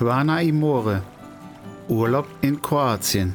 [0.00, 1.02] Quana Imore.
[1.90, 3.34] Urlaub in Kroatien.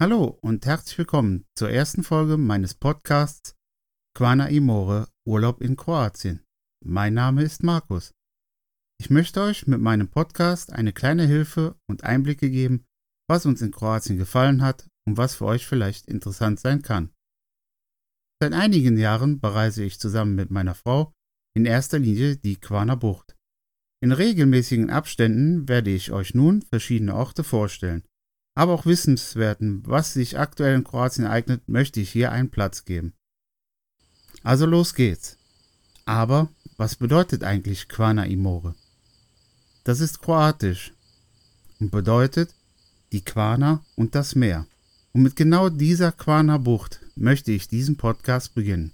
[0.00, 3.56] Hallo und herzlich willkommen zur ersten Folge meines Podcasts
[4.14, 6.40] Quana Imore Urlaub in Kroatien.
[6.82, 8.14] Mein Name ist Markus.
[9.00, 12.84] Ich möchte euch mit meinem Podcast eine kleine Hilfe und Einblicke geben,
[13.28, 17.10] was uns in Kroatien gefallen hat und was für euch vielleicht interessant sein kann.
[18.42, 21.12] Seit einigen Jahren bereise ich zusammen mit meiner Frau
[21.56, 23.36] in erster Linie die Quana Bucht.
[24.00, 28.04] In regelmäßigen Abständen werde ich euch nun verschiedene Orte vorstellen
[28.58, 33.14] aber auch Wissenswerten, was sich aktuell in Kroatien ereignet, möchte ich hier einen Platz geben.
[34.42, 35.38] Also los geht's.
[36.06, 38.74] Aber was bedeutet eigentlich Quana Imore?
[39.88, 40.92] Das ist kroatisch
[41.80, 42.50] und bedeutet
[43.10, 44.66] die Quana und das Meer.
[45.14, 48.92] Und mit genau dieser Quana Bucht möchte ich diesen Podcast beginnen.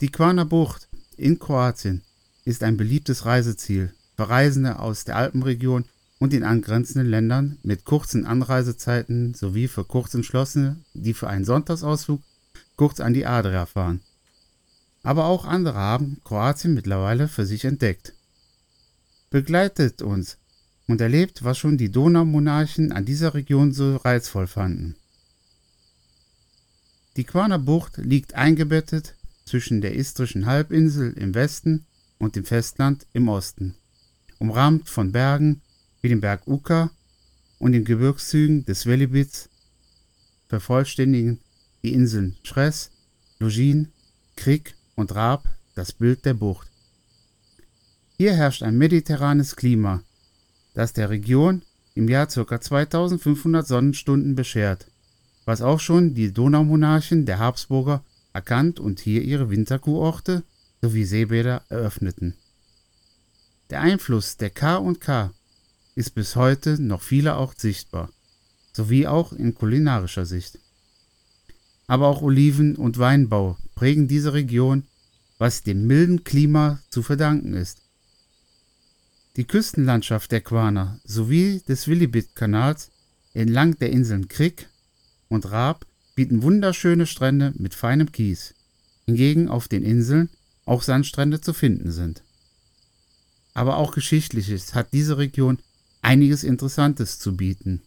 [0.00, 2.02] Die Quana Bucht in Kroatien
[2.44, 5.84] ist ein beliebtes Reiseziel für Reisende aus der Alpenregion
[6.18, 12.20] und den angrenzenden Ländern mit kurzen Anreisezeiten sowie für Kurzentschlossene, die für einen Sonntagsausflug
[12.74, 14.00] kurz an die Adria fahren.
[15.04, 18.12] Aber auch andere haben Kroatien mittlerweile für sich entdeckt.
[19.30, 20.38] Begleitet uns
[20.88, 24.96] und erlebt, was schon die Donaumonarchen an dieser Region so reizvoll fanden.
[27.16, 29.14] Die Quaner Bucht liegt eingebettet
[29.44, 31.86] zwischen der istrischen Halbinsel im Westen
[32.18, 33.76] und dem Festland im Osten,
[34.38, 35.62] umrahmt von Bergen
[36.02, 36.90] wie dem Berg Uka
[37.60, 39.48] und den Gebirgszügen des Velibits
[40.48, 41.40] vervollständigen
[41.84, 42.90] die Inseln Schres,
[43.38, 43.92] Lugin,
[44.34, 46.68] Krik und Raab das Bild der Bucht.
[48.20, 50.02] Hier herrscht ein mediterranes Klima,
[50.74, 51.62] das der Region
[51.94, 52.60] im Jahr ca.
[52.60, 54.88] 2500 Sonnenstunden beschert,
[55.46, 58.04] was auch schon die Donaumonarchen der Habsburger
[58.34, 60.42] erkannt und hier ihre Winterkurorte
[60.82, 62.34] sowie Seebäder eröffneten.
[63.70, 65.32] Der Einfluss der K&K
[65.94, 68.10] ist bis heute noch vielerorts sichtbar,
[68.74, 70.58] sowie auch in kulinarischer Sicht.
[71.86, 74.84] Aber auch Oliven- und Weinbau prägen diese Region,
[75.38, 77.80] was dem milden Klima zu verdanken ist.
[79.36, 82.90] Die Küstenlandschaft der Quaner sowie des Willibit-Kanals
[83.32, 84.68] entlang der Inseln Krik
[85.28, 85.86] und Raab
[86.16, 88.54] bieten wunderschöne Strände mit feinem Kies,
[89.06, 90.30] hingegen auf den Inseln
[90.64, 92.22] auch Sandstrände zu finden sind.
[93.54, 95.58] Aber auch Geschichtliches hat diese Region
[96.02, 97.82] einiges Interessantes zu bieten.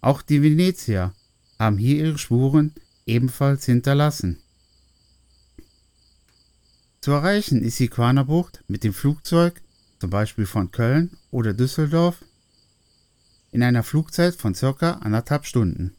[0.00, 1.14] Auch die Venezier
[1.58, 2.72] haben hier ihre Spuren
[3.04, 4.38] ebenfalls hinterlassen.
[7.02, 9.60] Zu erreichen ist die Quanerbucht mit dem Flugzeug,
[9.98, 12.24] zum Beispiel von Köln oder Düsseldorf,
[13.50, 14.92] in einer Flugzeit von ca.
[14.92, 15.94] anderthalb Stunden.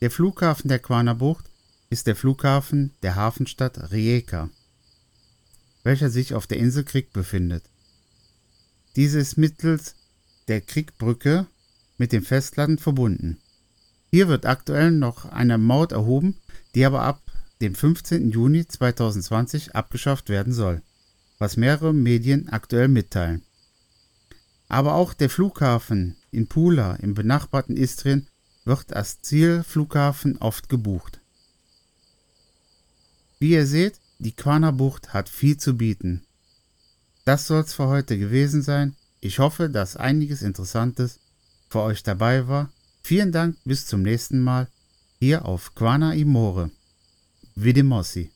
[0.00, 1.44] Der Flughafen der Quanerbucht
[1.90, 4.48] ist der Flughafen der Hafenstadt Rijeka,
[5.82, 7.64] welcher sich auf der Insel Krik befindet.
[8.96, 9.94] Diese ist mittels
[10.48, 11.46] der Kriegbrücke
[11.98, 13.38] mit dem Festland verbunden.
[14.10, 16.36] Hier wird aktuell noch eine Maut erhoben,
[16.74, 17.20] die aber ab
[17.60, 18.30] dem 15.
[18.30, 20.82] Juni 2020 abgeschafft werden soll,
[21.38, 23.42] was mehrere Medien aktuell mitteilen.
[24.68, 28.26] Aber auch der Flughafen in Pula im benachbarten Istrien
[28.64, 31.20] wird als Zielflughafen oft gebucht.
[33.38, 36.22] Wie ihr seht, die Quana Bucht hat viel zu bieten.
[37.24, 38.96] Das soll's für heute gewesen sein.
[39.20, 41.20] Ich hoffe, dass einiges Interessantes
[41.68, 42.70] für euch dabei war.
[43.02, 44.68] Vielen Dank, bis zum nächsten Mal
[45.18, 46.70] hier auf Quana Imore.
[47.54, 48.30] Vidimossi.